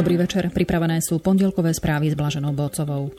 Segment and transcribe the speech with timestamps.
[0.00, 3.12] Dobrý večer, pripravené sú pondelkové správy s Blaženou Bocovou.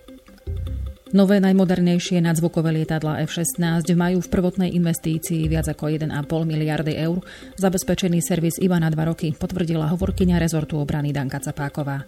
[1.13, 6.09] Nové najmodernejšie nadzvukové lietadla F-16 majú v prvotnej investícii viac ako 1,5
[6.41, 7.22] miliardy eur.
[7.62, 12.01] Zabezpečený servis iba na dva roky, potvrdila hovorkyňa rezortu obrany Danka Capáková.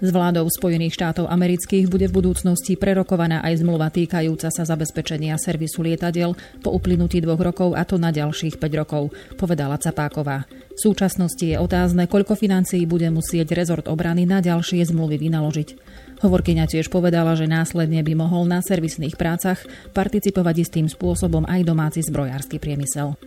[0.00, 5.84] S vládou Spojených štátov amerických bude v budúcnosti prerokovaná aj zmluva týkajúca sa zabezpečenia servisu
[5.84, 6.32] lietadiel
[6.64, 10.48] po uplynutí dvoch rokov a to na ďalších 5 rokov, povedala Capáková.
[10.72, 15.68] V súčasnosti je otázne, koľko financií bude musieť rezort obrany na ďalšie zmluvy vynaložiť.
[16.24, 19.60] Hovorkyňa tiež povedala, že následne by mohol na servisných prácach
[19.92, 23.20] participovať istým spôsobom aj domáci zbrojársky priemysel.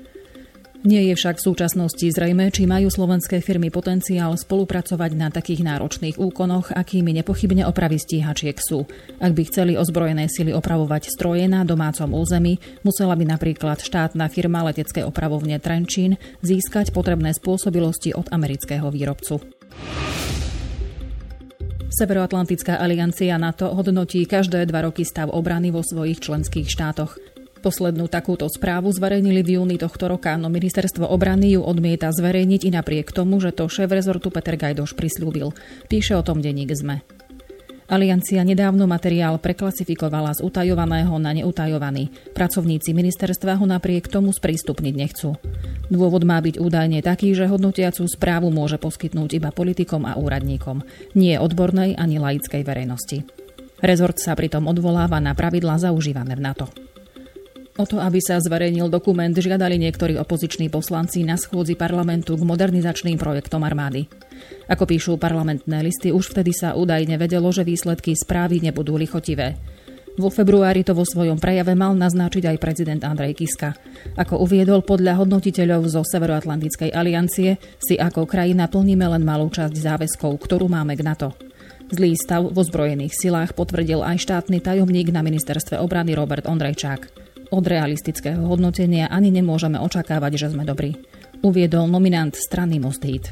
[0.83, 6.19] Nie je však v súčasnosti zrejme, či majú slovenské firmy potenciál spolupracovať na takých náročných
[6.19, 8.83] úkonoch, akými nepochybne opravy stíhačiek sú.
[9.23, 14.59] Ak by chceli ozbrojené sily opravovať stroje na domácom území, musela by napríklad štátna firma
[14.67, 19.39] letecké opravovne Trenčín získať potrebné spôsobilosti od amerického výrobcu.
[21.95, 27.15] Severoatlantická aliancia NATO hodnotí každé dva roky stav obrany vo svojich členských štátoch.
[27.63, 32.75] Poslednú takúto správu zverejnili v júni tohto roka, no ministerstvo obrany ju odmieta zverejniť i
[32.75, 35.55] napriek tomu, že to šéf rezortu Peter Gajdoš prislúbil.
[35.87, 37.07] Píše o tom denník ZME.
[37.87, 42.11] Aliancia nedávno materiál preklasifikovala z utajovaného na neutajovaný.
[42.35, 45.39] Pracovníci ministerstva ho napriek tomu sprístupniť nechcú.
[45.87, 50.83] Dôvod má byť údajne taký, že hodnotiacú správu môže poskytnúť iba politikom a úradníkom,
[51.15, 53.23] nie odbornej ani laickej verejnosti.
[53.79, 56.67] Rezort sa pritom odvoláva na pravidlá zaužívané v NATO.
[57.73, 63.17] O to, aby sa zverejnil dokument, žiadali niektorí opoziční poslanci na schôdzi parlamentu k modernizačným
[63.17, 64.05] projektom armády.
[64.69, 69.57] Ako píšu parlamentné listy, už vtedy sa údajne vedelo, že výsledky správy nebudú lichotivé.
[70.13, 73.73] Vo februári to vo svojom prejave mal naznačiť aj prezident Andrej Kiska.
[74.21, 80.37] Ako uviedol podľa hodnotiteľov zo Severoatlantickej aliancie, si ako krajina plníme len malú časť záväzkov,
[80.37, 81.33] ktorú máme k NATO.
[81.89, 87.22] Zlý stav vo zbrojených silách potvrdil aj štátny tajomník na ministerstve obrany Robert Ondrejčák.
[87.53, 90.97] Od realistického hodnotenia ani nemôžeme očakávať, že sme dobrí.
[91.45, 93.29] Uviedol nominant strany Most Hit.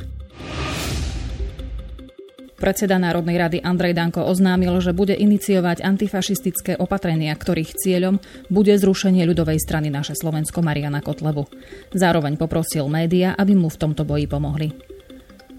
[2.62, 8.22] Predseda Národnej rady Andrej Danko oznámil, že bude iniciovať antifašistické opatrenia, ktorých cieľom
[8.54, 11.50] bude zrušenie ľudovej strany naše Slovensko Mariana Kotlebu.
[11.90, 14.91] Zároveň poprosil média, aby mu v tomto boji pomohli.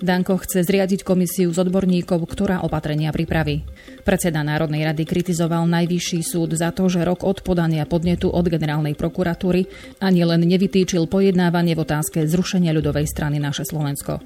[0.03, 3.63] Danko chce zriadiť komisiu z odborníkov, ktorá opatrenia pripraví.
[4.03, 8.99] Predseda Národnej rady kritizoval Najvyšší súd za to, že rok od podania podnetu od generálnej
[8.99, 9.71] prokuratúry
[10.03, 14.19] ani len nevytýčil pojednávanie v otázke zrušenia ľudovej strany naše Slovensko.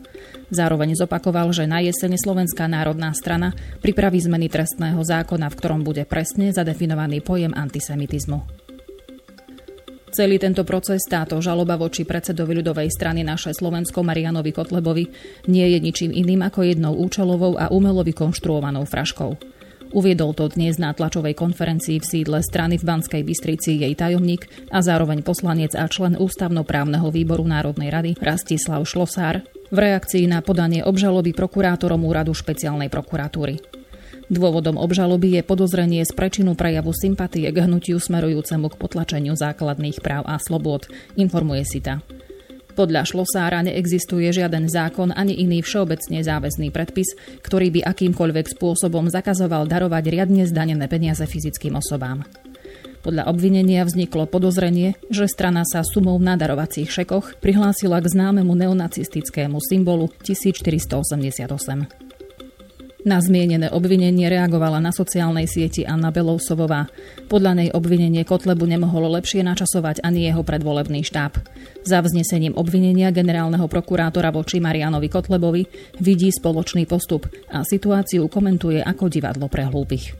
[0.48, 3.52] Zároveň zopakoval, že na jesene Slovenská národná strana
[3.84, 8.65] pripraví zmeny trestného zákona, v ktorom bude presne zadefinovaný pojem antisemitizmu.
[10.06, 15.04] Celý tento proces, táto žaloba voči predsedovi ľudovej strany naše Slovensko Marianovi Kotlebovi
[15.50, 19.34] nie je ničím iným ako jednou účelovou a umelo vykonštruovanou fraškou.
[19.94, 24.82] Uviedol to dnes na tlačovej konferencii v sídle strany v Banskej Bystrici jej tajomník a
[24.82, 31.34] zároveň poslanec a člen ústavnoprávneho výboru Národnej rady Rastislav Šlosár v reakcii na podanie obžaloby
[31.34, 33.58] prokurátorom úradu špeciálnej prokuratúry.
[34.26, 40.26] Dôvodom obžaloby je podozrenie z prečinu prejavu sympatie k hnutiu smerujúcemu k potlačeniu základných práv
[40.26, 42.02] a slobôd, informuje Sita.
[42.76, 49.64] Podľa Šlosára neexistuje žiaden zákon ani iný všeobecne záväzný predpis, ktorý by akýmkoľvek spôsobom zakazoval
[49.64, 52.26] darovať riadne zdanené peniaze fyzickým osobám.
[53.06, 59.62] Podľa obvinenia vzniklo podozrenie, že strana sa sumou na darovacích šekoch prihlásila k známemu neonacistickému
[59.62, 62.05] symbolu 1488.
[63.06, 66.90] Na zmienené obvinenie reagovala na sociálnej sieti Anna Belousovová.
[67.30, 71.38] Podľa nej obvinenie Kotlebu nemohlo lepšie načasovať ani jeho predvolebný štáb.
[71.86, 75.62] Za vznesením obvinenia generálneho prokurátora voči Marianovi Kotlebovi
[76.02, 80.10] vidí spoločný postup a situáciu komentuje ako divadlo pre hlúpych.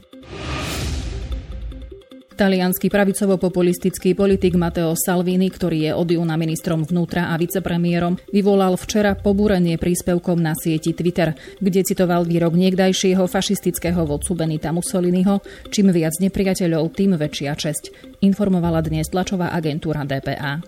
[2.37, 9.17] Talianský pravicovo-populistický politik Matteo Salvini, ktorý je od júna ministrom vnútra a vicepremiérom, vyvolal včera
[9.17, 15.41] pobúrenie príspevkom na sieti Twitter, kde citoval výrok niekdajšieho fašistického vodcu Benita Mussoliniho,
[15.73, 17.83] čím viac nepriateľov, tým väčšia česť,
[18.21, 20.61] informovala dnes tlačová agentúra DPA.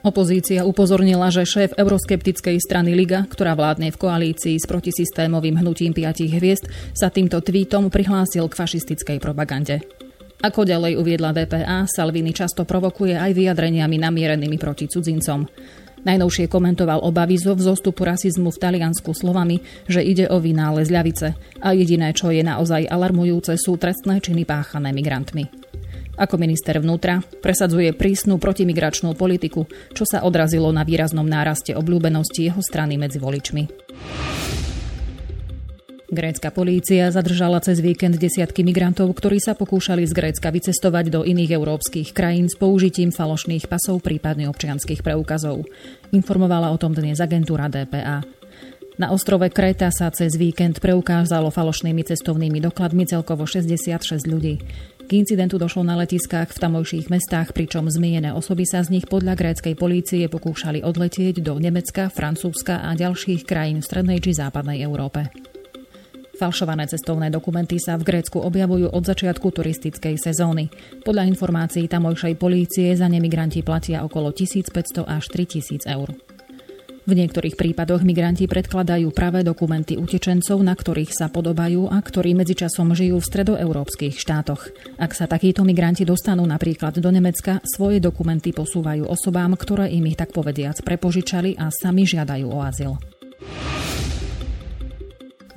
[0.00, 6.32] Opozícia upozornila, že šéf euroskeptickej strany Liga, ktorá vládne v koalícii s protisystémovým hnutím piatich
[6.32, 9.99] hviezd, sa týmto tweetom prihlásil k fašistickej propagande.
[10.40, 15.44] Ako ďalej uviedla DPA, Salvini často provokuje aj vyjadreniami namierenými proti cudzincom.
[16.00, 21.76] Najnovšie komentoval obavy zo vzostupu rasizmu v Taliansku slovami, že ide o vynález ľavice a
[21.76, 25.52] jediné, čo je naozaj alarmujúce, sú trestné činy páchané migrantmi.
[26.16, 32.64] Ako minister vnútra presadzuje prísnu protimigračnú politiku, čo sa odrazilo na výraznom náraste obľúbenosti jeho
[32.64, 33.68] strany medzi voličmi.
[36.10, 41.54] Grécka polícia zadržala cez víkend desiatky migrantov, ktorí sa pokúšali z Grécka vycestovať do iných
[41.54, 45.70] európskych krajín s použitím falošných pasov, prípadne občianských preukazov.
[46.10, 48.26] Informovala o tom dnes agentúra DPA.
[48.98, 54.58] Na ostrove Kreta sa cez víkend preukázalo falošnými cestovnými dokladmi celkovo 66 ľudí.
[55.06, 59.38] K incidentu došlo na letiskách v tamojších mestách, pričom zmienené osoby sa z nich podľa
[59.38, 65.49] gréckej polície pokúšali odletieť do Nemecka, Francúzska a ďalších krajín v strednej či západnej Európe.
[66.40, 70.72] Falšované cestovné dokumenty sa v Grécku objavujú od začiatku turistickej sezóny.
[71.04, 76.16] Podľa informácií tamojšej polície za ne migranti platia okolo 1500 až 3000 eur.
[77.04, 82.96] V niektorých prípadoch migranti predkladajú pravé dokumenty utečencov, na ktorých sa podobajú a ktorí medzičasom
[82.96, 84.72] žijú v stredoeurópskych štátoch.
[84.96, 90.16] Ak sa takíto migranti dostanú napríklad do Nemecka, svoje dokumenty posúvajú osobám, ktoré im ich
[90.16, 92.96] tak povediac prepožičali a sami žiadajú o azyl.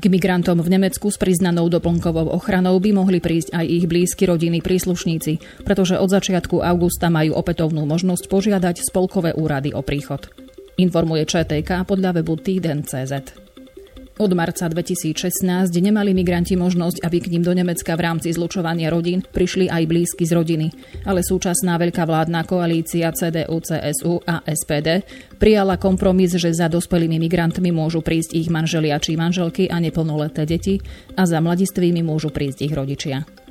[0.03, 4.59] K migrantom v Nemecku s priznanou doplnkovou ochranou by mohli prísť aj ich blízky rodiny
[4.59, 10.27] príslušníci, pretože od začiatku augusta majú opätovnú možnosť požiadať spolkové úrady o príchod.
[10.75, 13.42] Informuje ČTK podľa webu týden.cz.
[14.13, 19.25] Od marca 2016 nemali migranti možnosť, aby k ním do Nemecka v rámci zlučovania rodín
[19.25, 20.67] prišli aj blízky z rodiny,
[21.09, 25.01] ale súčasná veľká vládna koalícia CDU, CSU a SPD
[25.41, 30.77] prijala kompromis, že za dospelými migrantmi môžu prísť ich manželia či manželky a neplnoleté deti
[31.17, 33.42] a za mladistvými môžu prísť ich rodičia.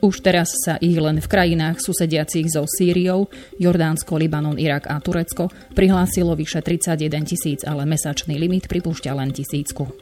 [0.00, 3.28] Už teraz sa ich len v krajinách susediacich so Sýriou,
[3.60, 9.92] Jordánsko, Libanon, Irak a Turecko prihlásilo vyše 31 tisíc, ale mesačný limit pripúšťa len tisícku.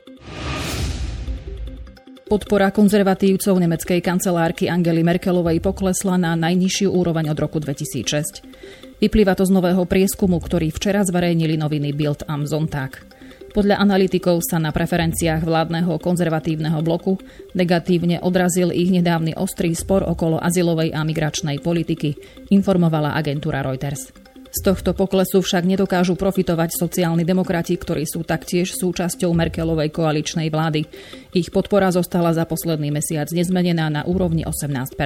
[2.31, 9.03] Podpora konzervatívcov nemeckej kancelárky Angely Merkelovej poklesla na najnižšiu úroveň od roku 2006.
[9.03, 13.08] Vyplýva to z nového prieskumu, ktorý včera zverejnili noviny Bild am Sonntag.
[13.49, 17.17] Podľa analytikov sa na preferenciách vládneho konzervatívneho bloku
[17.57, 22.15] negatívne odrazil ich nedávny ostrý spor okolo azylovej a migračnej politiky,
[22.53, 24.13] informovala agentúra Reuters.
[24.49, 30.89] Z tohto poklesu však nedokážu profitovať sociálni demokrati, ktorí sú taktiež súčasťou Merkelovej koaličnej vlády.
[31.37, 34.97] Ich podpora zostala za posledný mesiac nezmenená na úrovni 18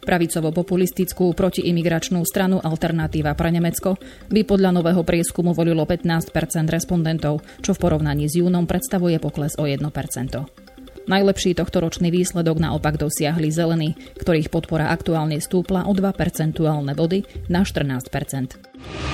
[0.00, 4.00] Pravicovo-populistickú protiimigračnú stranu Alternatíva pre Nemecko
[4.32, 6.32] by podľa nového prieskumu volilo 15%
[6.72, 10.60] respondentov, čo v porovnaní s júnom predstavuje pokles o 1%
[11.10, 17.66] Najlepší tohtoročný výsledok naopak dosiahli zelení, ktorých podpora aktuálne stúpla o 2 percentuálne body na
[17.66, 19.09] 14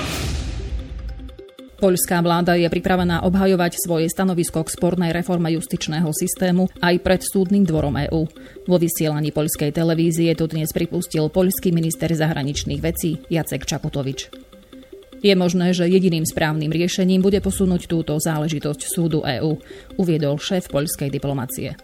[1.76, 7.69] Poľská vláda je pripravená obhajovať svoje stanovisko k spornej reforme justičného systému aj pred súdnym
[7.69, 8.23] dvorom EÚ.
[8.64, 14.32] Vo vysielaní poľskej televízie to dnes pripustil poľský minister zahraničných vecí Jacek Čaputovič.
[15.20, 19.61] Je možné, že jediným správnym riešením bude posunúť túto záležitosť súdu EÚ,
[20.00, 21.76] uviedol šéf poľskej diplomacie.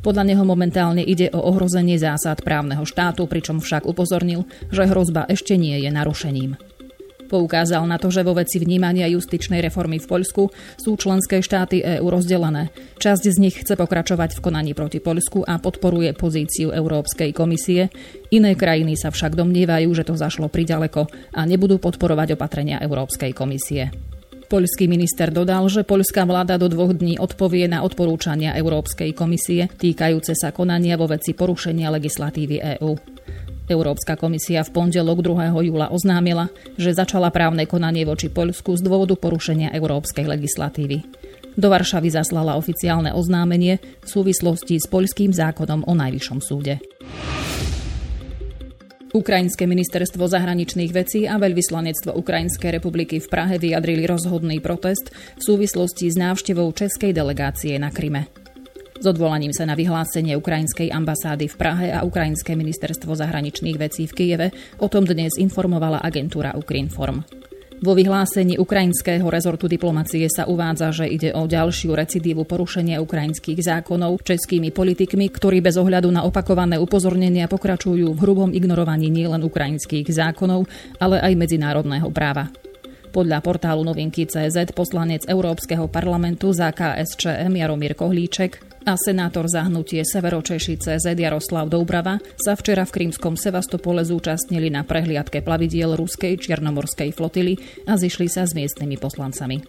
[0.00, 5.58] Podľa neho momentálne ide o ohrozenie zásad právneho štátu, pričom však upozornil, že hrozba ešte
[5.58, 6.54] nie je narušením.
[7.30, 12.10] Poukázal na to, že vo veci vnímania justičnej reformy v Poľsku sú členské štáty EÚ
[12.10, 12.74] rozdelené.
[12.98, 17.86] Časť z nich chce pokračovať v konaní proti Poľsku a podporuje pozíciu Európskej komisie.
[18.34, 21.06] Iné krajiny sa však domnievajú, že to zašlo priďaleko
[21.38, 23.94] a nebudú podporovať opatrenia Európskej komisie.
[24.50, 30.34] Poľský minister dodal, že poľská vláda do dvoch dní odpovie na odporúčania Európskej komisie týkajúce
[30.34, 32.92] sa konania vo veci porušenia legislatívy EÚ.
[33.70, 35.54] Európska komisia v pondelok 2.
[35.70, 41.06] júla oznámila, že začala právne konanie voči Poľsku z dôvodu porušenia európskej legislatívy.
[41.54, 46.82] Do Varšavy zaslala oficiálne oznámenie v súvislosti s poľským zákonom o Najvyššom súde.
[49.10, 56.06] Ukrajinské ministerstvo zahraničných vecí a veľvyslanectvo Ukrajinskej republiky v Prahe vyjadrili rozhodný protest v súvislosti
[56.06, 58.39] s návštevou českej delegácie na Kryme.
[59.00, 64.12] S odvolaním sa na vyhlásenie ukrajinskej ambasády v Prahe a Ukrajinské ministerstvo zahraničných vecí v
[64.12, 67.24] Kieve o tom dnes informovala agentúra Ukrinform.
[67.80, 74.20] Vo vyhlásení ukrajinského rezortu diplomacie sa uvádza, že ide o ďalšiu recidívu porušenia ukrajinských zákonov
[74.20, 80.68] českými politikmi, ktorí bez ohľadu na opakované upozornenia pokračujú v hrubom ignorovaní nielen ukrajinských zákonov,
[81.00, 82.52] ale aj medzinárodného práva.
[83.16, 90.74] Podľa portálu novinky CZ poslanec Európskeho parlamentu za KSČM Jaromír Kohlíček a senátor zahnutie Severočeši
[90.74, 97.54] CZ Jaroslav Doubrava sa včera v krímskom Sevastopole zúčastnili na prehliadke plavidiel ruskej čiernomorskej flotily
[97.86, 99.62] a zišli sa s miestnymi poslancami.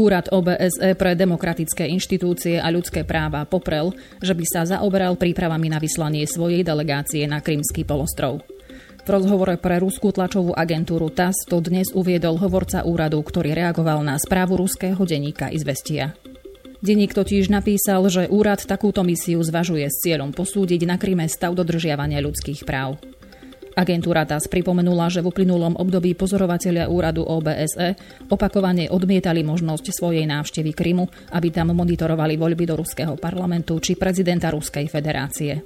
[0.00, 3.92] Úrad OBSE pre demokratické inštitúcie a ľudské práva poprel,
[4.24, 8.40] že by sa zaoberal prípravami na vyslanie svojej delegácie na Krymský polostrov.
[9.04, 14.16] V rozhovore pre ruskú tlačovú agentúru TAS to dnes uviedol hovorca úradu, ktorý reagoval na
[14.16, 16.16] správu ruského denníka Izvestia.
[16.78, 22.22] Denník totiž napísal, že úrad takúto misiu zvažuje s cieľom posúdiť na Kryme stav dodržiavania
[22.22, 23.02] ľudských práv.
[23.78, 27.94] Agentúra TAS pripomenula, že v uplynulom období pozorovatelia úradu OBSE
[28.26, 34.50] opakovane odmietali možnosť svojej návštevy Krymu, aby tam monitorovali voľby do ruského parlamentu či prezidenta
[34.50, 35.62] Ruskej federácie.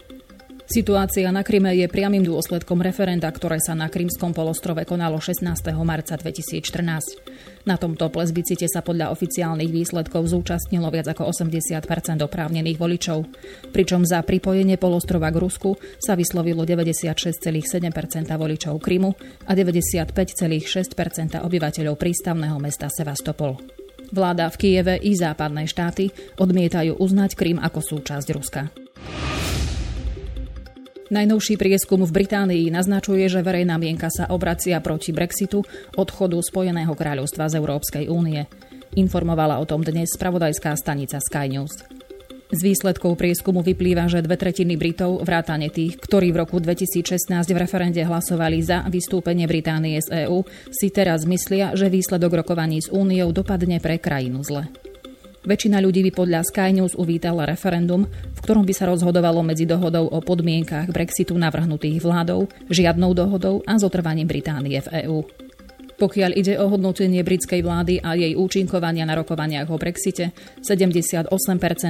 [0.73, 5.45] Situácia na Kryme je priamým dôsledkom referenda, ktoré sa na Krymskom polostrove konalo 16.
[5.85, 7.69] marca 2014.
[7.69, 13.29] Na tomto plezbicite sa podľa oficiálnych výsledkov zúčastnilo viac ako 80% oprávnených voličov,
[13.69, 19.13] pričom za pripojenie polostrova k Rusku sa vyslovilo 96,7% voličov Krymu
[19.45, 23.61] a 95,6% obyvateľov prístavného mesta Sevastopol.
[24.09, 26.09] Vláda v Kieve i západné štáty
[26.41, 28.73] odmietajú uznať Krym ako súčasť Ruska.
[31.13, 35.61] Najnovší prieskum v Británii naznačuje, že verejná mienka sa obracia proti Brexitu,
[35.93, 38.49] odchodu Spojeného kráľovstva z Európskej únie.
[38.97, 41.85] Informovala o tom dnes spravodajská stanica Sky News.
[42.49, 47.61] Z výsledkov prieskumu vyplýva, že dve tretiny Britov, vrátane tých, ktorí v roku 2016 v
[47.61, 53.37] referende hlasovali za vystúpenie Británie z EÚ, si teraz myslia, že výsledok rokovaní s Úniou
[53.37, 54.65] dopadne pre krajinu zle.
[55.43, 60.07] Väčšina ľudí by podľa Sky News uvítala referendum, v ktorom by sa rozhodovalo medzi dohodou
[60.07, 65.27] o podmienkach Brexitu navrhnutých vládou, žiadnou dohodou a zotrvaním Británie v EÚ.
[65.99, 70.31] Pokiaľ ide o hodnotenie britskej vlády a jej účinkovania na rokovaniach o Brexite,
[70.63, 71.27] 78%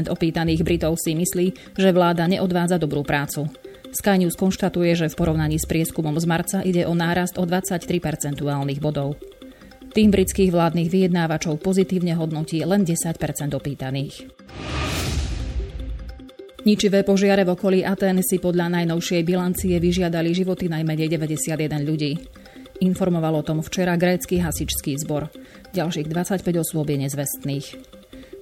[0.09, 3.53] opýtaných Britov si myslí, že vláda neodvádza dobrú prácu.
[3.93, 7.85] Sky News konštatuje, že v porovnaní s prieskumom z marca ide o nárast o 23
[8.01, 9.21] percentuálnych bodov.
[9.93, 13.13] Tým britských vládnych vyjednávačov pozitívne hodnotí len 10%
[13.53, 14.25] opýtaných.
[16.65, 22.17] Ničivé požiare v okolí Aten si podľa najnovšej bilancie vyžiadali životy najmenej 91 ľudí.
[22.81, 25.29] Informoval o tom včera grécky hasičský zbor.
[25.77, 27.67] Ďalších 25 osôb je nezvestných.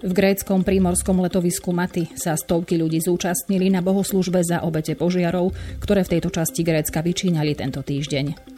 [0.00, 5.50] V gréckom prímorskom letovisku Maty sa stovky ľudí zúčastnili na bohoslužbe za obete požiarov,
[5.82, 8.49] ktoré v tejto časti Grécka vyčínali tento týždeň.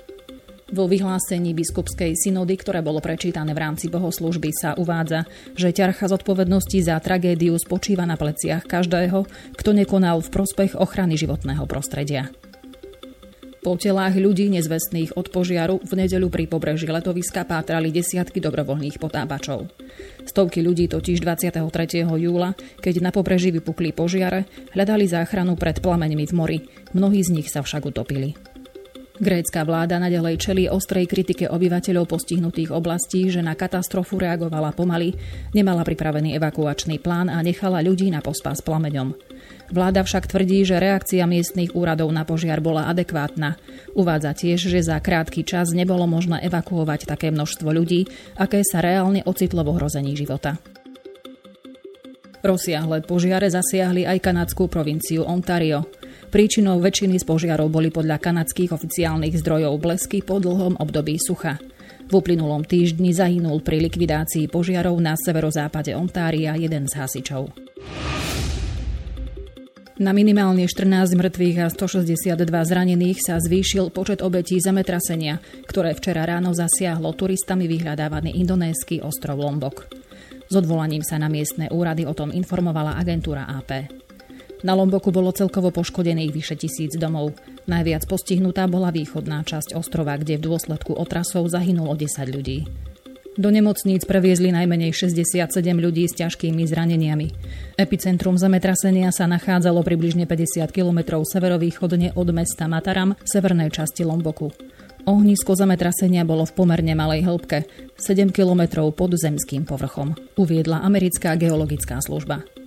[0.73, 6.81] Vo vyhlásení biskupskej synody, ktoré bolo prečítané v rámci bohoslužby, sa uvádza, že ťarcha zodpovednosti
[6.81, 12.33] za tragédiu spočíva na pleciach každého, kto nekonal v prospech ochrany životného prostredia.
[13.63, 19.71] Po telách ľudí nezvestných od požiaru v nedeľu pri pobreží letoviska pátrali desiatky dobrovoľných potápačov.
[20.27, 21.63] Stovky ľudí totiž 23.
[22.03, 26.59] júla, keď na pobreží vypukli požiare, hľadali záchranu pred plameňmi v mori.
[26.91, 28.52] Mnohí z nich sa však utopili.
[29.23, 35.15] Grécka vláda nadalej čelí ostrej kritike obyvateľov postihnutých oblastí, že na katastrofu reagovala pomaly,
[35.55, 39.15] nemala pripravený evakuačný plán a nechala ľudí na pospa s plameňom.
[39.71, 43.63] Vláda však tvrdí, že reakcia miestnych úradov na požiar bola adekvátna.
[43.95, 48.11] Uvádza tiež, že za krátky čas nebolo možné evakuovať také množstvo ľudí,
[48.43, 50.59] aké sa reálne ocitlo v ohrození života.
[52.43, 55.87] Rozsiahle požiare zasiahli aj kanadskú provinciu Ontario.
[56.33, 61.61] Príčinou väčšiny z požiarov boli podľa kanadských oficiálnych zdrojov blesky po dlhom období sucha.
[62.09, 67.53] V uplynulom týždni zahynul pri likvidácii požiarov na severozápade Ontária jeden z hasičov.
[70.01, 75.37] Na minimálne 14 mŕtvych a 162 zranených sa zvýšil počet obetí zemetrasenia,
[75.69, 79.85] ktoré včera ráno zasiahlo turistami vyhľadávaný indonésky ostrov Lombok.
[80.49, 84.01] S odvolaním sa na miestne úrady o tom informovala agentúra AP.
[84.63, 87.35] Na Lomboku bolo celkovo poškodených vyše tisíc domov.
[87.67, 92.71] Najviac postihnutá bola východná časť ostrova, kde v dôsledku otrasov zahynulo 10 ľudí.
[93.33, 95.49] Do nemocníc previezli najmenej 67
[95.81, 97.27] ľudí s ťažkými zraneniami.
[97.81, 104.53] Epicentrum zemetrasenia sa nachádzalo približne 50 km severovýchodne od mesta Mataram v severnej časti Lomboku.
[105.09, 107.67] Ohnisko zemetrasenia bolo v pomerne malej hĺbke,
[107.99, 112.62] 7 km pod zemským povrchom, uviedla americká geologická služba.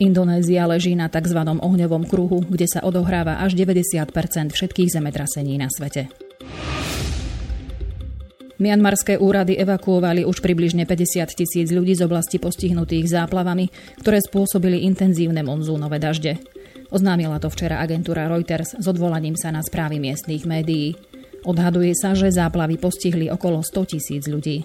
[0.00, 1.36] Indonézia leží na tzv.
[1.44, 4.08] ohňovom kruhu, kde sa odohráva až 90%
[4.48, 6.08] všetkých zemetrasení na svete.
[8.60, 13.68] Mianmarské úrady evakuovali už približne 50 tisíc ľudí z oblasti postihnutých záplavami,
[14.00, 16.40] ktoré spôsobili intenzívne monzúnové dažde.
[16.88, 20.96] Oznámila to včera agentúra Reuters s odvolaním sa na správy miestných médií.
[21.44, 24.64] Odhaduje sa, že záplavy postihli okolo 100 tisíc ľudí.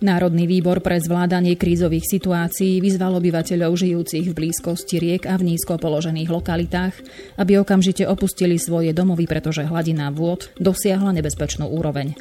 [0.00, 5.76] Národný výbor pre zvládanie krízových situácií vyzval obyvateľov žijúcich v blízkosti riek a v nízko
[5.76, 6.94] položených lokalitách,
[7.36, 12.16] aby okamžite opustili svoje domovy, pretože hladina vôd dosiahla nebezpečnú úroveň.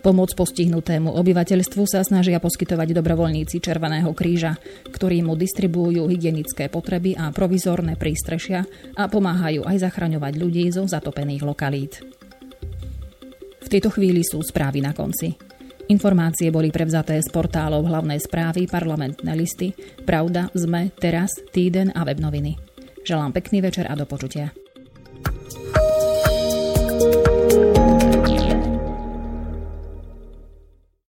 [0.00, 4.56] Pomoc postihnutému obyvateľstvu sa snažia poskytovať dobrovoľníci Červeného kríža,
[4.88, 8.64] ktorí mu distribujú hygienické potreby a provizorné prístrešia
[8.96, 12.00] a pomáhajú aj zachraňovať ľudí zo zatopených lokalít.
[13.62, 15.51] V tejto chvíli sú správy na konci.
[15.90, 19.74] Informácie boli prevzaté z portálov hlavnej správy, parlamentné listy,
[20.06, 22.54] Pravda, ZME, Teraz, Týden a webnoviny.
[23.02, 24.61] Želám pekný večer a do počutia.